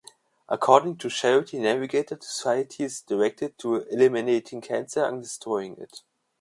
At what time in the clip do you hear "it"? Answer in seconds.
5.77-6.01